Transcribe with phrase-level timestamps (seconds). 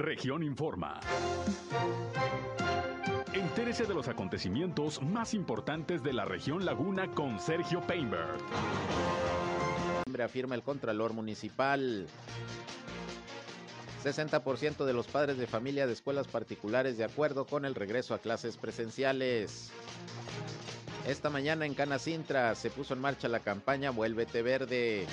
[0.00, 0.98] Región Informa.
[3.34, 8.38] Entérese de los acontecimientos más importantes de la región Laguna con Sergio Painberg.
[10.24, 12.06] Afirma el Contralor Municipal.
[14.02, 18.20] 60% de los padres de familia de escuelas particulares de acuerdo con el regreso a
[18.20, 19.70] clases presenciales.
[21.06, 25.06] Esta mañana en Canacintra se puso en marcha la campaña Vuélvete Verde.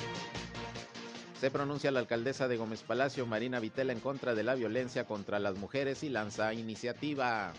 [1.40, 5.38] Se pronuncia la alcaldesa de Gómez Palacio, Marina Vitela, en contra de la violencia contra
[5.38, 7.54] las mujeres y lanza iniciativa.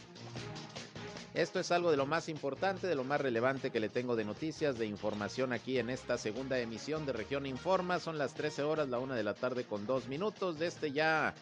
[1.33, 4.25] Esto es algo de lo más importante, de lo más relevante que le tengo de
[4.25, 8.01] noticias, de información aquí en esta segunda emisión de Región Informa.
[8.01, 11.35] Son las 13 horas, la una de la tarde con dos minutos de este ya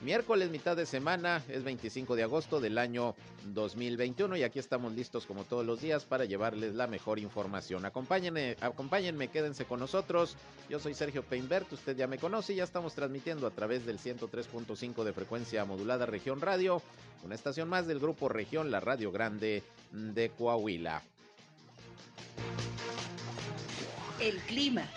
[0.00, 3.14] Miércoles, mitad de semana, es 25 de agosto del año
[3.44, 7.84] 2021 y aquí estamos listos como todos los días para llevarles la mejor información.
[7.84, 10.36] Acompáñenme, acompáñenme, quédense con nosotros.
[10.70, 13.98] Yo soy Sergio Peinbert, usted ya me conoce y ya estamos transmitiendo a través del
[13.98, 16.80] 103.5 de frecuencia modulada Región Radio,
[17.22, 21.02] una estación más del grupo Región, la Radio Grande de Coahuila.
[24.18, 24.88] El clima.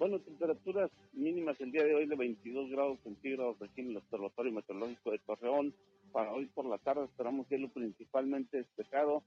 [0.00, 4.50] Bueno, temperaturas mínimas el día de hoy de 22 grados centígrados aquí en el Observatorio
[4.50, 5.74] Meteorológico de Torreón.
[6.10, 9.22] Para hoy por la tarde esperamos cielo principalmente despejado.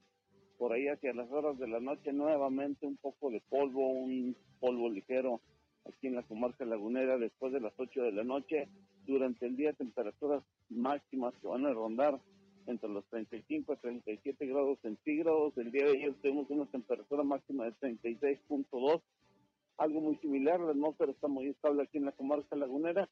[0.58, 4.90] Por ahí hacia las horas de la noche nuevamente un poco de polvo, un polvo
[4.90, 5.40] ligero
[5.84, 8.66] aquí en la comarca lagunera después de las 8 de la noche.
[9.06, 12.18] Durante el día temperaturas máximas que van a rondar
[12.66, 15.56] entre los 35 y 37 grados centígrados.
[15.56, 19.02] El día de ayer tuvimos una temperatura máxima de 36.2
[19.78, 20.60] algo muy similar.
[20.60, 23.08] La atmósfera está muy estable aquí en la comarca lagunera.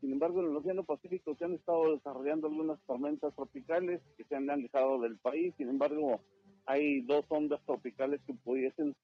[0.00, 4.36] Sin embargo, en el Océano Pacífico se han estado desarrollando algunas tormentas tropicales que se
[4.36, 5.54] han alejado del país.
[5.56, 6.20] Sin embargo,
[6.66, 8.94] hay dos ondas tropicales que pudiesen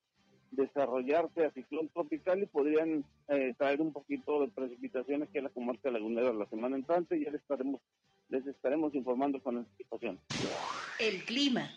[0.51, 5.51] desarrollarse a ciclón tropical y podrían eh, traer un poquito de precipitaciones aquí en la
[5.51, 7.19] comarca lagunera la semana entrante.
[7.19, 7.81] Ya les estaremos,
[8.29, 10.21] les estaremos informando con anticipación.
[10.99, 11.71] El clima.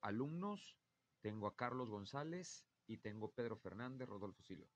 [0.00, 0.76] Alumnos,
[1.20, 4.66] tengo a Carlos González y tengo Pedro Fernández, Rodolfo Silo.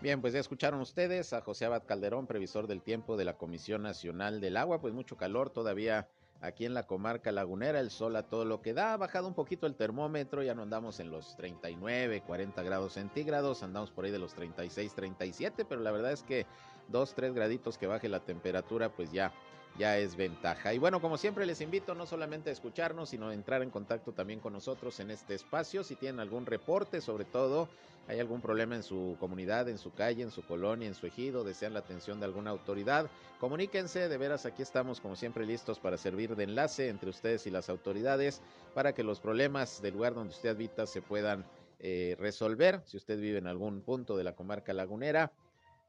[0.00, 3.82] Bien, pues ya escucharon ustedes a José Abad Calderón, previsor del tiempo de la Comisión
[3.82, 6.08] Nacional del Agua, pues mucho calor todavía
[6.40, 9.34] aquí en la comarca lagunera, el sol a todo lo que da, ha bajado un
[9.34, 14.10] poquito el termómetro, ya no andamos en los 39, 40 grados centígrados, andamos por ahí
[14.10, 16.46] de los 36, 37, pero la verdad es que
[16.88, 19.34] dos, tres graditos que baje la temperatura, pues ya
[19.78, 20.74] ya es ventaja.
[20.74, 24.12] Y bueno, como siempre les invito no solamente a escucharnos, sino a entrar en contacto
[24.12, 25.84] también con nosotros en este espacio.
[25.84, 27.68] Si tienen algún reporte, sobre todo,
[28.08, 31.44] hay algún problema en su comunidad, en su calle, en su colonia, en su ejido,
[31.44, 35.96] desean la atención de alguna autoridad, comuníquense, de veras aquí estamos como siempre listos para
[35.96, 38.42] servir de enlace entre ustedes y las autoridades
[38.74, 41.46] para que los problemas del lugar donde usted habita se puedan
[41.78, 42.82] eh, resolver.
[42.84, 45.32] Si usted vive en algún punto de la comarca lagunera,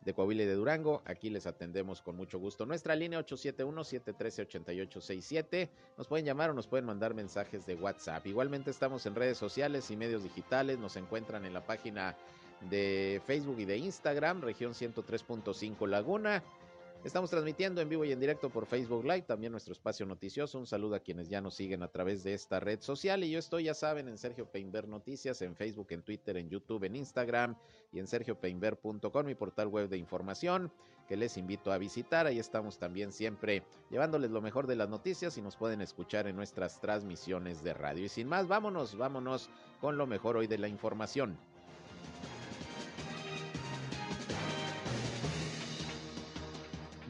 [0.02, 1.02] de Coahuila y de Durango.
[1.06, 2.66] Aquí les atendemos con mucho gusto.
[2.66, 5.68] Nuestra línea 871-713-8867.
[5.98, 8.26] Nos pueden llamar o nos pueden mandar mensajes de WhatsApp.
[8.28, 10.80] Igualmente estamos en redes sociales y medios digitales.
[10.80, 12.16] Nos encuentran en la página
[12.70, 16.44] de Facebook y de Instagram, región 103.5 Laguna.
[17.04, 20.60] Estamos transmitiendo en vivo y en directo por Facebook Live, también nuestro espacio noticioso.
[20.60, 23.24] Un saludo a quienes ya nos siguen a través de esta red social.
[23.24, 26.84] Y yo estoy, ya saben, en Sergio Peinber Noticias, en Facebook, en Twitter, en YouTube,
[26.84, 27.56] en Instagram
[27.92, 30.72] y en sergiopeinber.com, mi portal web de información
[31.08, 32.28] que les invito a visitar.
[32.28, 36.36] Ahí estamos también siempre llevándoles lo mejor de las noticias y nos pueden escuchar en
[36.36, 38.06] nuestras transmisiones de radio.
[38.06, 41.40] Y sin más, vámonos, vámonos con lo mejor hoy de la información.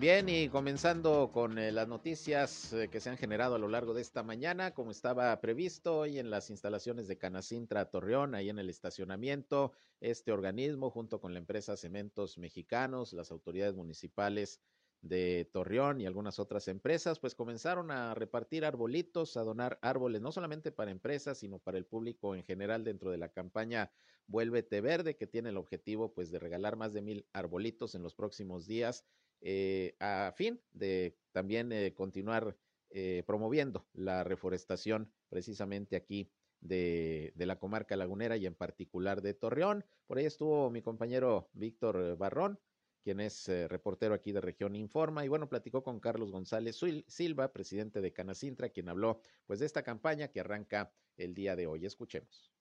[0.01, 3.93] Bien, y comenzando con eh, las noticias eh, que se han generado a lo largo
[3.93, 8.57] de esta mañana, como estaba previsto hoy en las instalaciones de Canacintra Torreón, ahí en
[8.57, 14.59] el estacionamiento, este organismo junto con la empresa Cementos Mexicanos, las autoridades municipales
[15.01, 20.31] de Torreón y algunas otras empresas, pues comenzaron a repartir arbolitos, a donar árboles, no
[20.31, 23.91] solamente para empresas, sino para el público en general dentro de la campaña
[24.25, 28.15] Vuélvete Verde, que tiene el objetivo pues de regalar más de mil arbolitos en los
[28.15, 29.05] próximos días
[29.41, 32.55] eh, a fin de también eh, continuar
[32.89, 36.29] eh, promoviendo la reforestación precisamente aquí
[36.59, 39.85] de, de, la comarca lagunera y en particular de Torreón.
[40.05, 42.59] Por ahí estuvo mi compañero Víctor Barrón
[43.01, 47.51] quien es eh, reportero aquí de Región Informa, y bueno, platicó con Carlos González Silva,
[47.51, 51.85] presidente de Canacintra, quien habló pues de esta campaña que arranca el día de hoy.
[51.85, 52.51] Escuchemos.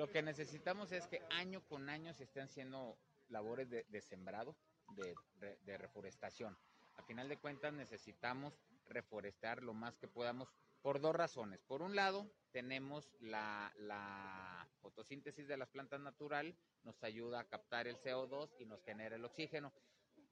[0.00, 2.96] Lo que necesitamos es que año con año se estén haciendo
[3.28, 4.56] labores de, sembrado,
[4.96, 6.56] de, reforestación.
[6.96, 8.58] A final de cuentas necesitamos
[8.88, 10.48] reforestar lo más que podamos
[10.80, 11.60] por dos razones.
[11.64, 17.98] Por un lado, tenemos la, fotosíntesis de las plantas natural, nos ayuda a captar el
[17.98, 19.70] CO2 y nos genera el oxígeno.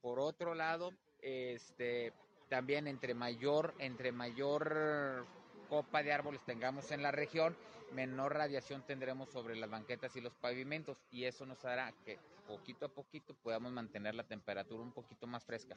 [0.00, 2.14] Por otro lado, este,
[2.48, 5.26] también entre mayor, entre mayor
[5.68, 7.56] copa de árboles tengamos en la región,
[7.92, 12.86] menor radiación tendremos sobre las banquetas y los pavimentos y eso nos hará que poquito
[12.86, 15.76] a poquito podamos mantener la temperatura un poquito más fresca.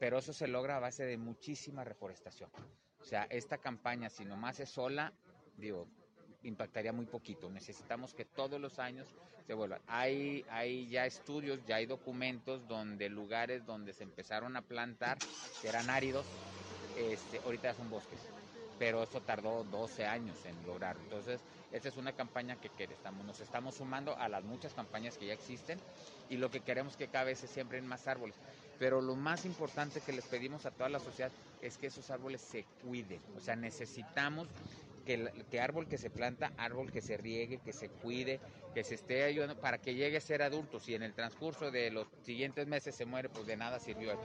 [0.00, 2.50] pero eso se logra a base de muchísima reforestación.
[3.00, 5.12] O sea, esta campaña, si nomás es sola,
[5.56, 5.86] digo,
[6.42, 7.48] impactaría muy poquito.
[7.50, 9.06] Necesitamos que todos los años
[9.46, 9.80] se vuelvan.
[9.86, 15.18] Hay, hay ya estudios, ya hay documentos donde lugares donde se empezaron a plantar,
[15.60, 16.26] que eran áridos,
[16.96, 18.20] este, ahorita son bosques.
[18.82, 20.96] Pero eso tardó 12 años en lograr.
[21.04, 21.40] Entonces,
[21.70, 22.88] esta es una campaña que, que
[23.24, 25.78] nos estamos sumando a las muchas campañas que ya existen
[26.28, 28.34] y lo que queremos que cada vez se siembren más árboles.
[28.80, 31.30] Pero lo más importante que les pedimos a toda la sociedad
[31.60, 33.20] es que esos árboles se cuiden.
[33.36, 34.48] O sea, necesitamos
[35.06, 38.40] que, el, árbol que se planta, árbol que se riegue, que se cuide,
[38.74, 40.80] que se esté ayudando para que llegue a ser adulto.
[40.80, 44.20] Si en el transcurso de los siguientes meses se muere, pues de nada sirvió a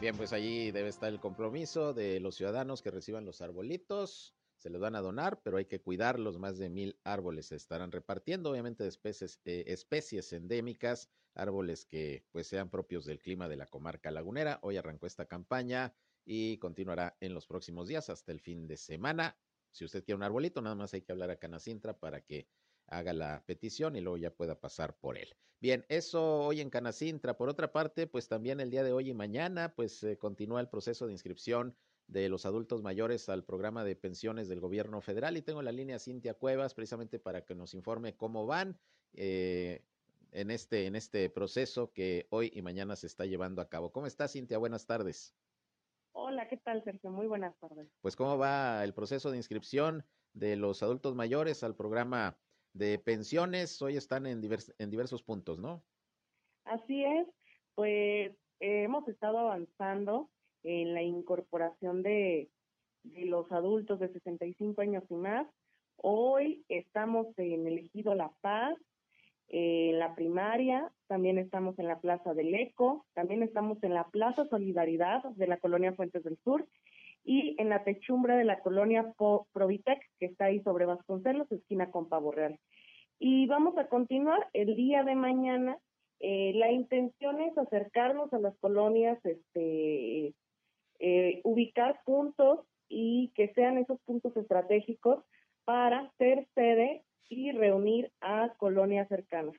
[0.00, 4.68] Bien, pues allí debe estar el compromiso de los ciudadanos que reciban los arbolitos se
[4.68, 6.38] les van a donar, pero hay que cuidarlos.
[6.38, 12.26] Más de mil árboles se estarán repartiendo, obviamente de especies, eh, especies endémicas, árboles que
[12.30, 14.58] pues sean propios del clima de la comarca lagunera.
[14.62, 15.94] Hoy arrancó esta campaña
[16.26, 19.38] y continuará en los próximos días hasta el fin de semana.
[19.70, 22.46] Si usted quiere un arbolito, nada más hay que hablar a Canacintra para que
[22.90, 25.34] haga la petición y luego ya pueda pasar por él.
[25.60, 27.36] Bien, eso hoy en Canacintra.
[27.36, 30.68] Por otra parte, pues también el día de hoy y mañana, pues eh, continúa el
[30.68, 31.76] proceso de inscripción
[32.06, 35.98] de los adultos mayores al programa de pensiones del gobierno federal y tengo la línea
[35.98, 38.80] Cintia Cuevas precisamente para que nos informe cómo van
[39.12, 39.84] eh,
[40.32, 43.92] en, este, en este proceso que hoy y mañana se está llevando a cabo.
[43.92, 44.58] ¿Cómo está Cintia?
[44.58, 45.36] Buenas tardes.
[46.12, 47.10] Hola, ¿qué tal Sergio?
[47.10, 47.88] Muy buenas tardes.
[48.00, 52.38] Pues cómo va el proceso de inscripción de los adultos mayores al programa
[52.72, 53.80] de pensiones.
[53.82, 54.40] Hoy están en,
[54.78, 55.82] en diversos puntos, ¿no?
[56.64, 57.26] Así es,
[57.74, 60.30] pues hemos estado avanzando
[60.62, 62.48] en la incorporación de,
[63.02, 65.46] los adultos de 65 años y más.
[65.96, 68.76] Hoy estamos en el Ejido La Paz,
[69.48, 74.46] en la primaria, también estamos en la Plaza del Eco, también estamos en la Plaza
[74.46, 76.68] Solidaridad de la colonia Fuentes del Sur
[77.24, 79.12] y en la techumbre de la colonia
[79.52, 82.58] Provitec, que está ahí sobre Vasconcelos, esquina con Pavo Real.
[83.18, 85.78] Y vamos a continuar el día de mañana.
[86.20, 90.34] Eh, la intención es acercarnos a las colonias este,
[90.98, 95.22] eh, ubicar puntos y que sean esos puntos estratégicos
[95.64, 99.54] para ser sede y reunir a colonias cercanas.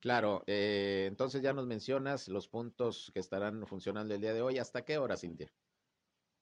[0.00, 4.58] Claro, eh, entonces ya nos mencionas los puntos que estarán funcionando el día de hoy.
[4.58, 5.50] ¿Hasta qué hora, Cintia?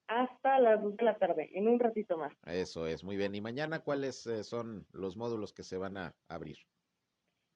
[0.06, 2.33] Hasta las 2 de la tarde, en un ratito más.
[2.47, 3.35] Eso es, muy bien.
[3.35, 6.59] ¿Y mañana cuáles eh, son los módulos que se van a abrir?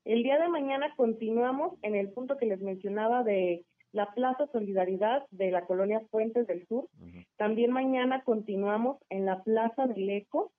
[0.05, 5.27] El día de mañana continuamos en el punto que les mencionaba de la Plaza Solidaridad
[5.31, 6.89] de la colonia Fuentes del Sur.
[7.37, 10.53] También mañana continuamos en la Plaza del Eco.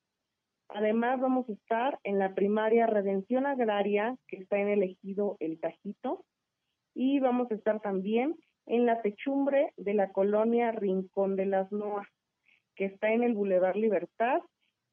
[0.68, 5.60] Además vamos a estar en la primaria Redención Agraria, que está en el ejido El
[5.60, 6.24] Tajito.
[6.94, 8.36] Y vamos a estar también
[8.66, 12.08] en la techumbre de la colonia Rincón de las Noas,
[12.76, 14.42] que está en el Boulevard Libertad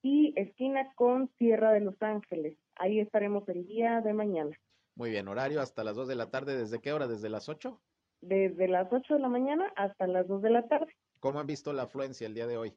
[0.03, 2.59] y esquina con Sierra de Los Ángeles.
[2.77, 4.57] Ahí estaremos el día de mañana.
[4.95, 6.57] Muy bien, horario hasta las 2 de la tarde.
[6.57, 7.07] ¿Desde qué hora?
[7.07, 7.81] ¿Desde las 8?
[8.21, 10.93] desde las 8 de la mañana hasta las 2 de la tarde.
[11.21, 12.73] ¿Cómo han visto la afluencia el día de hoy?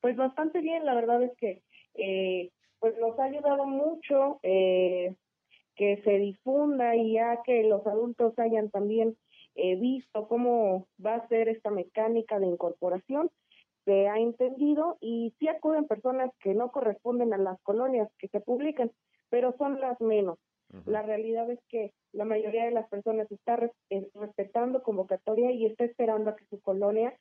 [0.00, 1.62] Pues bastante bien, la verdad es que
[1.94, 5.14] eh, pues nos ha ayudado mucho eh,
[5.76, 9.16] que se difunda y ya que los adultos hayan también
[9.54, 13.30] eh, visto cómo va a ser esta mecánica de incorporación,
[13.84, 18.40] se ha entendido y sí acuden personas que no corresponden a las colonias que se
[18.40, 18.92] publican,
[19.30, 20.38] pero son las menos.
[20.86, 23.58] La realidad es que la mayoría de las personas está
[24.14, 27.12] respetando convocatoria y está esperando a que su colonia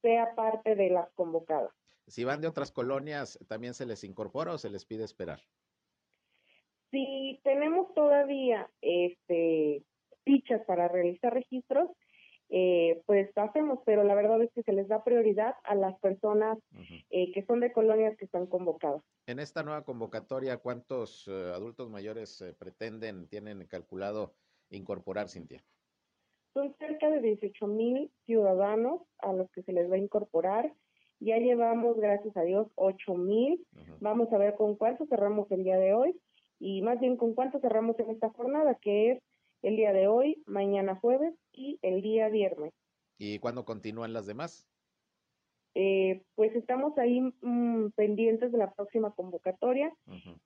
[0.00, 1.70] sea parte de las convocadas.
[2.06, 5.40] Si van de otras colonias, ¿también se les incorpora o se les pide esperar?
[6.90, 9.82] Si tenemos todavía este,
[10.24, 11.90] fichas para realizar registros,
[12.50, 16.58] eh, pues hacemos, pero la verdad es que se les da prioridad a las personas
[17.10, 19.02] eh, que son de colonias que están convocadas.
[19.26, 24.34] En esta nueva convocatoria, ¿cuántos eh, adultos mayores pretenden, tienen calculado
[24.70, 25.64] incorporar, Cintia?
[26.52, 30.72] Son cerca de 18 mil ciudadanos a los que se les va a incorporar.
[31.18, 33.66] Ya llevamos, gracias a Dios, 8 mil.
[34.00, 36.20] Vamos a ver con cuánto cerramos el día de hoy
[36.60, 39.22] y más bien con cuánto cerramos en esta jornada, que es
[39.64, 42.72] el día de hoy, mañana jueves y el día viernes.
[43.18, 44.68] ¿Y cuándo continúan las demás?
[45.74, 49.92] Eh, pues estamos ahí mm, pendientes de la próxima convocatoria.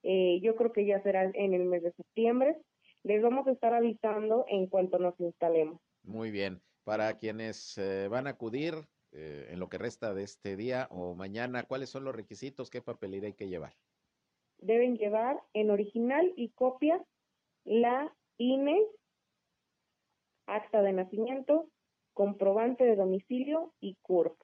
[0.05, 2.57] Eh, yo creo que ya será en el mes de septiembre.
[3.03, 5.81] Les vamos a estar avisando en cuanto nos instalemos.
[6.05, 6.63] Muy bien.
[6.85, 8.75] Para quienes eh, van a acudir
[9.11, 12.69] en lo que resta de este día o mañana, ¿cuáles son los requisitos?
[12.69, 13.73] ¿Qué papelería hay que llevar?
[14.59, 17.03] Deben llevar en original y copia
[17.65, 18.81] la INE,
[20.49, 21.69] acta de nacimiento,
[22.15, 24.37] comprobante de domicilio y CURP.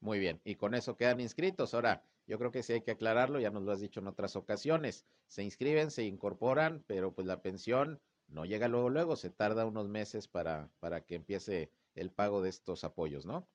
[0.00, 1.74] Muy bien, y con eso quedan inscritos.
[1.74, 4.36] Ahora, yo creo que sí hay que aclararlo, ya nos lo has dicho en otras
[4.36, 5.06] ocasiones.
[5.26, 9.88] Se inscriben, se incorporan, pero pues la pensión no llega luego, luego, se tarda unos
[9.88, 13.48] meses para, para que empiece el pago de estos apoyos, ¿no?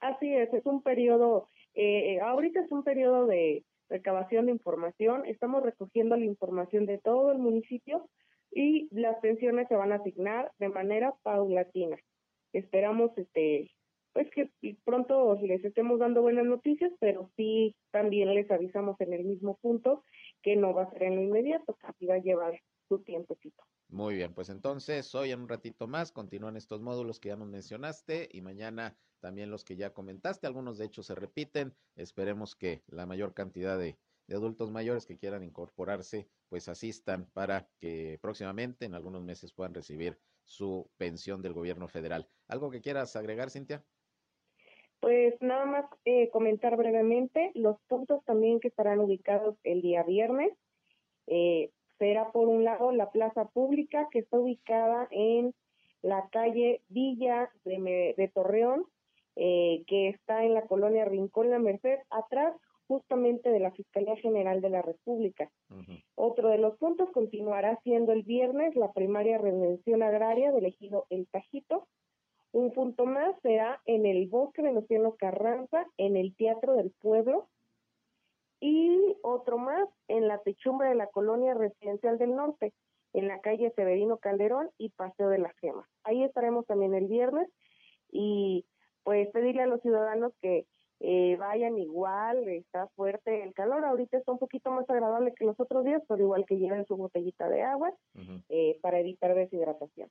[0.00, 5.62] Así es, es un periodo, eh, ahorita es un periodo de recabación de información, estamos
[5.62, 8.08] recogiendo la información de todo el municipio
[8.50, 11.96] y las pensiones se van a asignar de manera paulatina.
[12.52, 13.70] Esperamos este
[14.12, 14.50] pues que
[14.84, 20.02] pronto les estemos dando buenas noticias, pero sí también les avisamos en el mismo punto
[20.42, 23.62] que no va a ser en lo inmediato, así va a llevar su tiempecito.
[23.88, 27.48] Muy bien, pues entonces hoy en un ratito más continúan estos módulos que ya nos
[27.48, 32.82] mencionaste y mañana también los que ya comentaste, algunos de hecho se repiten, esperemos que
[32.88, 38.84] la mayor cantidad de de adultos mayores que quieran incorporarse, pues asistan para que próximamente,
[38.84, 42.28] en algunos meses, puedan recibir su pensión del gobierno federal.
[42.46, 43.84] ¿Algo que quieras agregar, Cintia?
[45.00, 50.52] Pues nada más eh, comentar brevemente los puntos también que estarán ubicados el día viernes.
[51.26, 55.54] Eh, será por un lado la plaza pública que está ubicada en
[56.02, 58.86] la calle Villa de, Torreón,
[59.36, 62.54] eh, que está en la colonia Rincón La Merced, atrás
[62.88, 65.50] justamente de la Fiscalía General de la República.
[66.14, 71.28] Otro de los puntos continuará siendo el viernes la primaria redención agraria del ejido El
[71.28, 71.86] Tajito.
[72.50, 77.48] Un punto más será en el bosque de Luciano Carranza, en el Teatro del Pueblo.
[78.60, 82.72] Y otro más en la techumbre de la colonia residencial del norte,
[83.12, 85.88] en la calle Severino Calderón y Paseo de la Gema.
[86.02, 87.48] Ahí estaremos también el viernes
[88.10, 88.64] y
[89.04, 90.66] pues pedirle a los ciudadanos que
[91.00, 95.58] eh, vayan igual, está fuerte el calor, ahorita está un poquito más agradable que los
[95.60, 97.94] otros días, pero igual que lleven su botellita de agua
[98.48, 100.10] eh, para evitar deshidratación.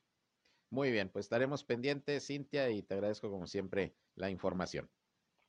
[0.70, 4.88] Muy bien, pues estaremos pendientes, Cintia, y te agradezco como siempre la información.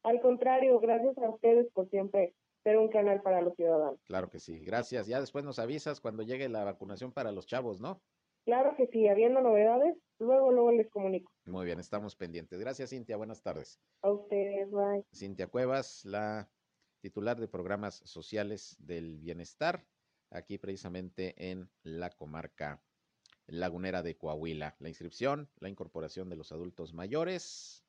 [0.03, 3.99] Al contrario, gracias a ustedes por siempre ser un canal para los ciudadanos.
[4.05, 5.07] Claro que sí, gracias.
[5.07, 8.01] Ya después nos avisas cuando llegue la vacunación para los chavos, ¿no?
[8.45, 11.31] Claro que sí, habiendo novedades, luego, luego les comunico.
[11.45, 12.59] Muy bien, estamos pendientes.
[12.59, 13.17] Gracias, Cintia.
[13.17, 13.79] Buenas tardes.
[14.01, 15.05] A ustedes, bye.
[15.13, 16.49] Cintia Cuevas, la
[17.01, 19.85] titular de programas sociales del bienestar,
[20.29, 22.81] aquí precisamente en la comarca
[23.47, 24.75] lagunera de Coahuila.
[24.79, 27.83] La inscripción, la incorporación de los adultos mayores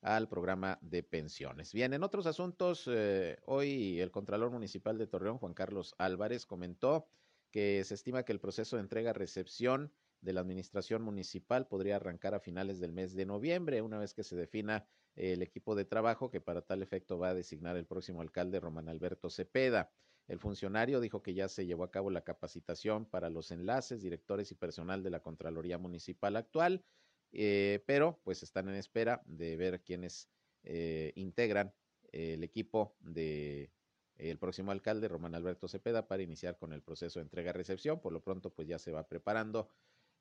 [0.00, 1.72] al programa de pensiones.
[1.72, 7.08] Bien, en otros asuntos, eh, hoy el Contralor Municipal de Torreón, Juan Carlos Álvarez, comentó
[7.50, 12.40] que se estima que el proceso de entrega-recepción de la administración municipal podría arrancar a
[12.40, 16.40] finales del mes de noviembre, una vez que se defina el equipo de trabajo que
[16.40, 19.92] para tal efecto va a designar el próximo alcalde Román Alberto Cepeda.
[20.28, 24.50] El funcionario dijo que ya se llevó a cabo la capacitación para los enlaces, directores
[24.52, 26.84] y personal de la Contraloría Municipal actual,
[27.32, 30.28] eh, pero pues están en espera de ver quiénes
[30.64, 31.72] eh, integran
[32.12, 33.70] el equipo de
[34.18, 38.00] el próximo alcalde, Román Alberto Cepeda, para iniciar con el proceso de entrega-recepción.
[38.00, 39.68] Por lo pronto, pues ya se va preparando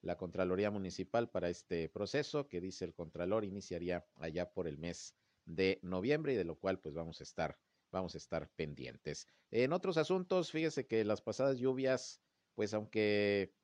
[0.02, 5.16] la Contraloría Municipal para este proceso, que dice el Contralor iniciaría allá por el mes
[5.46, 7.58] de noviembre y de lo cual pues vamos a estar,
[7.92, 9.28] vamos a estar pendientes.
[9.50, 12.22] En otros asuntos, fíjese que las pasadas lluvias,
[12.54, 13.56] pues aunque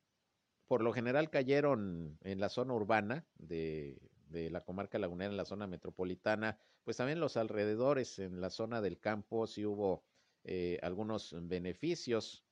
[0.68, 5.46] por lo general cayeron en la zona urbana de, de la comarca lagunera, en la
[5.46, 10.04] zona metropolitana, pues también los alrededores, en la zona del campo, sí hubo
[10.44, 12.44] eh, algunos beneficios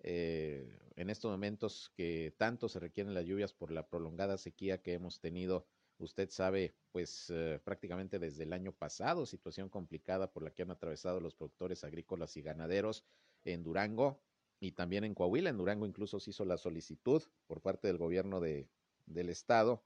[0.00, 4.94] eh, en estos momentos que tanto se requieren las lluvias por la prolongada sequía que
[4.94, 5.66] hemos tenido.
[5.98, 10.70] Usted sabe, pues eh, prácticamente desde el año pasado, situación complicada por la que han
[10.70, 13.04] atravesado los productores agrícolas y ganaderos
[13.44, 14.20] en Durango
[14.60, 15.50] y también en Coahuila.
[15.50, 18.68] En Durango incluso se hizo la solicitud por parte del gobierno de,
[19.06, 19.82] del estado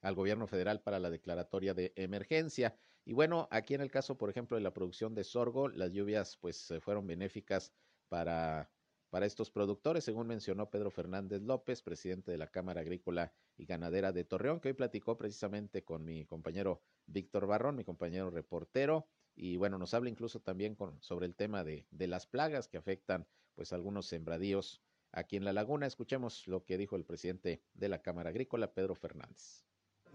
[0.00, 2.76] al gobierno federal para la declaratoria de emergencia.
[3.04, 6.38] Y bueno, aquí en el caso, por ejemplo, de la producción de sorgo, las lluvias
[6.38, 7.72] pues fueron benéficas
[8.08, 8.70] para,
[9.10, 14.12] para estos productores, según mencionó Pedro Fernández López, presidente de la Cámara Agrícola y Ganadera
[14.12, 19.06] de Torreón, que hoy platicó precisamente con mi compañero Víctor Barrón, mi compañero reportero,
[19.36, 22.78] y bueno, nos habla incluso también con, sobre el tema de, de las plagas que
[22.78, 24.80] afectan pues algunos sembradíos
[25.12, 25.86] aquí en la laguna.
[25.86, 29.64] Escuchemos lo que dijo el presidente de la Cámara Agrícola, Pedro Fernández.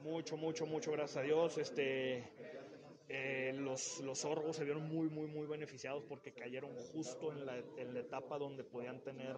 [0.04, 1.58] Mucho, mucho, mucho, gracias a Dios.
[1.58, 2.24] Este,
[3.12, 7.58] eh, los, los sorgos se vieron muy, muy, muy beneficiados porque cayeron justo en la,
[7.58, 9.36] en la etapa donde podían tener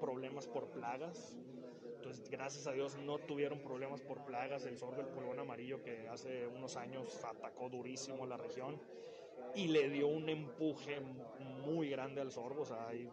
[0.00, 1.38] problemas por plagas.
[1.96, 4.66] Entonces, gracias a Dios no tuvieron problemas por plagas.
[4.66, 8.80] El sorgo, el pulgón amarillo, que hace unos años atacó durísimo la región
[9.54, 10.98] y le dio un empuje
[11.64, 12.62] muy grande al sorgo.
[12.62, 13.08] O sea, ahí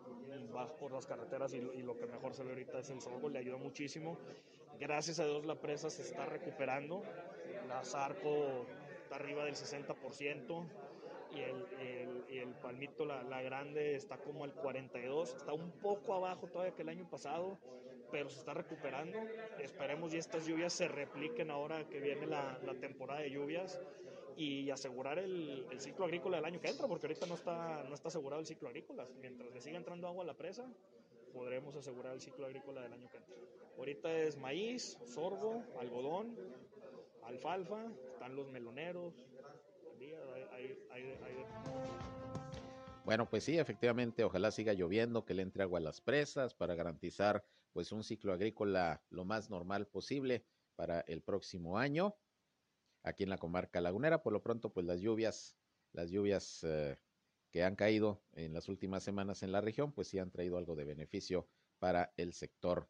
[0.51, 3.29] vas por las carreteras y, y, lo que mejor se ve ahorita es el sorgo,
[3.29, 4.17] le ayudó muchísimo.
[4.79, 7.03] Gracias a Dios la presa se está recuperando.
[7.67, 8.65] La Zarco
[9.11, 10.63] está arriba del 60%
[11.35, 15.35] y el, el, el palmito, la, la, grande, está como al 42%.
[15.35, 17.57] Está un poco abajo todavía que el año pasado,
[18.09, 19.19] pero se está recuperando.
[19.59, 23.81] Esperemos y estas lluvias se repliquen ahora que viene la, la temporada de lluvias
[24.37, 27.93] y asegurar el, el, ciclo agrícola del año que entra, porque ahorita no está, no
[27.93, 29.05] está asegurado el ciclo agrícola.
[29.19, 30.65] Mientras le siga entrando agua a la presa,
[31.33, 33.35] podremos asegurar el ciclo agrícola del año que entra.
[33.77, 36.37] Ahorita es maíz, sorgo, algodón,
[37.23, 39.13] alfalfa, están los meloneros.
[40.51, 41.45] Hay, hay.
[43.05, 46.75] Bueno, pues sí, efectivamente, ojalá siga lloviendo, que le entre agua a las presas para
[46.75, 52.15] garantizar pues un ciclo agrícola lo más normal posible para el próximo año
[53.03, 54.21] aquí en la comarca lagunera.
[54.21, 55.57] Por lo pronto, pues las lluvias,
[55.93, 56.97] las lluvias eh,
[57.51, 60.75] que han caído en las últimas semanas en la región, pues sí han traído algo
[60.75, 61.47] de beneficio
[61.79, 62.89] para el sector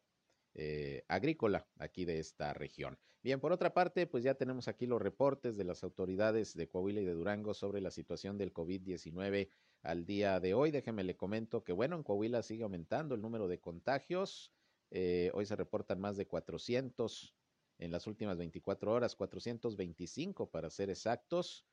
[0.54, 2.98] eh, agrícola aquí de esta región.
[3.22, 7.02] Bien, por otra parte, pues ya tenemos aquí los reportes de las autoridades de Coahuila
[7.02, 9.48] y de Durango sobre la situación del COVID-19
[9.82, 10.72] al día de hoy.
[10.72, 14.52] Déjeme le comento que, bueno, en Coahuila sigue aumentando el número de contagios.
[14.90, 17.36] Eh, hoy se reportan más de 400
[17.78, 21.64] en las últimas 24 horas, 425 para ser exactos,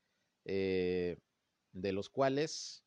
[0.46, 1.18] eh,
[1.72, 2.86] de los cuales,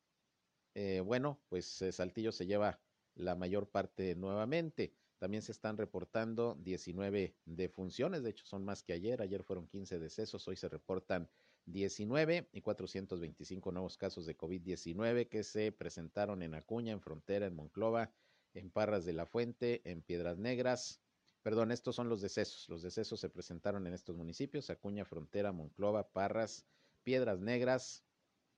[0.75, 2.81] eh, bueno, pues Saltillo se lleva
[3.15, 5.02] la mayor parte nuevamente.
[5.23, 10.01] También se están reportando 19 defunciones, de hecho son más que ayer, ayer fueron 15
[10.01, 11.31] decesos, hoy se reportan
[11.67, 17.55] 19 y 425 nuevos casos de COVID-19 que se presentaron en Acuña, en Frontera, en
[17.55, 18.13] Monclova,
[18.53, 21.01] en Parras de la Fuente, en Piedras Negras,
[21.45, 22.69] Perdón, estos son los decesos.
[22.69, 26.67] Los decesos se presentaron en estos municipios, Acuña, Frontera, Monclova, Parras,
[27.05, 28.05] Piedras Negras,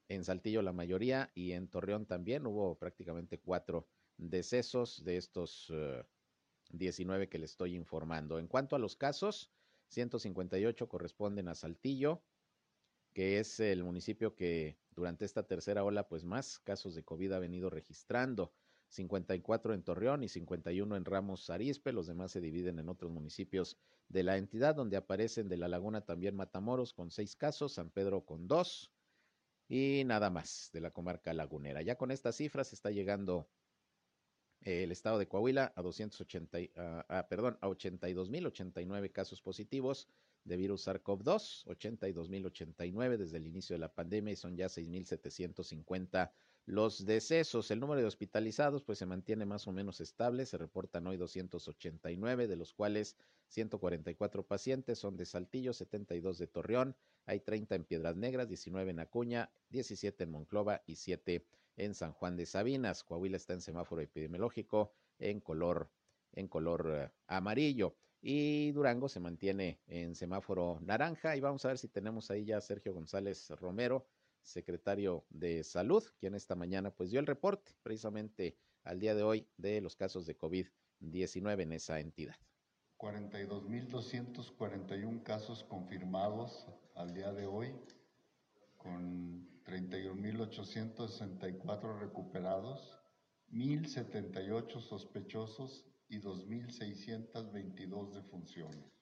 [0.09, 6.05] en Saltillo la mayoría y en Torreón también hubo prácticamente cuatro decesos de estos eh,
[6.79, 8.39] 19 que le estoy informando.
[8.39, 9.51] En cuanto a los casos,
[9.89, 12.23] 158 corresponden a Saltillo,
[13.13, 17.39] que es el municipio que durante esta tercera ola, pues más casos de COVID ha
[17.39, 18.53] venido registrando.
[18.89, 21.93] 54 en Torreón y 51 en Ramos Arizpe.
[21.93, 23.77] Los demás se dividen en otros municipios
[24.09, 28.25] de la entidad, donde aparecen de la Laguna también Matamoros con seis casos, San Pedro
[28.25, 28.93] con dos
[29.69, 31.83] y nada más de la comarca lagunera.
[31.83, 33.49] Ya con estas cifras está llegando
[34.65, 40.09] el estado de Coahuila a 280, uh, ah, perdón, a 82.089 casos positivos
[40.45, 46.33] de virus SARS-CoV-2, 82.089 desde el inicio de la pandemia y son ya 6.750
[46.67, 50.47] los decesos, el número de hospitalizados, pues se mantiene más o menos estable.
[50.47, 53.17] Se reportan hoy 289, de los cuales
[53.49, 56.97] 144 pacientes son de Saltillo, 72 de Torreón,
[57.27, 61.64] hay 30 en Piedras Negras, 19 en Acuña, 17 en Monclova y 7 en
[61.95, 63.05] San Juan de Sabinas.
[63.05, 65.91] Coahuila está en semáforo epidemiológico en color,
[66.33, 67.97] en color uh, amarillo.
[68.21, 71.37] Y Durango se mantiene en semáforo naranja.
[71.37, 74.07] Y vamos a ver si tenemos ahí ya a Sergio González Romero
[74.45, 79.49] secretario de Salud, quien esta mañana pues dio el reporte precisamente al día de hoy
[79.57, 82.37] de los casos de COVID-19 en esa entidad.
[82.99, 87.75] 42.241 casos confirmados al día de hoy,
[88.77, 92.97] con 31.864 recuperados,
[93.51, 98.95] 1.078 sospechosos y 2.622 defunciones.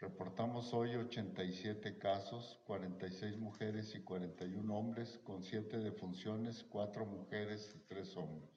[0.00, 7.80] Reportamos hoy 87 casos, 46 mujeres y 41 hombres, con 7 defunciones, 4 mujeres y
[7.80, 8.48] 3 hombres.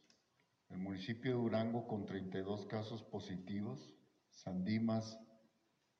[0.69, 3.91] El municipio de Durango con 32 casos positivos,
[4.29, 5.19] Sandimas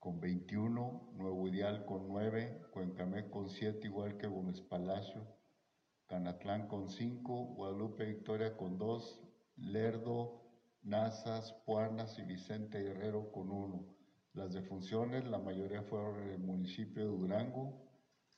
[0.02, 5.28] con 21, Nuevo Ideal con 9, Cuencamé con 7, igual que Gómez Palacio,
[6.08, 9.22] Canatlán con 5, Guadalupe Victoria con 2,
[9.58, 10.42] Lerdo,
[10.82, 13.86] Nazas, Puanas y Vicente Guerrero con 1
[14.34, 17.88] Las defunciones, la mayoría fueron en el municipio de Durango,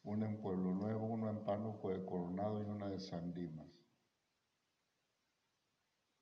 [0.04, 3.70] una en Pueblo Nuevo, una en Pánuco de Coronado y una de San Dimas.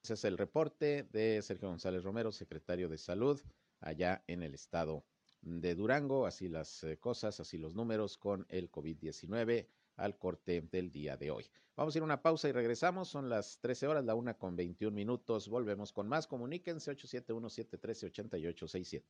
[0.04, 3.42] Ese es el reporte de Sergio González Romero, secretario de Salud,
[3.80, 5.04] allá en el estado
[5.42, 6.26] de Durango.
[6.26, 11.32] Así las eh, cosas, así los números con el COVID-19 al corte del día de
[11.32, 11.46] hoy.
[11.76, 13.10] Vamos a ir a una pausa y regresamos.
[13.10, 15.50] Son las 13 horas, la una con 21 minutos.
[15.50, 16.28] Volvemos con más.
[16.28, 19.04] Comuníquense 871-713-8867.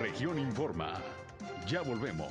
[0.00, 1.02] Región Informa.
[1.66, 2.30] Ya volvemos.